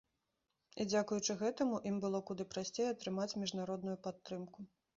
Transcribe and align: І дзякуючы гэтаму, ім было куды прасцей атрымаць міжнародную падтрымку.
І 0.79 0.87
дзякуючы 0.91 1.35
гэтаму, 1.41 1.75
ім 1.91 2.01
было 2.07 2.23
куды 2.31 2.49
прасцей 2.55 2.91
атрымаць 2.95 3.31
міжнародную 3.45 3.97
падтрымку. 4.09 4.59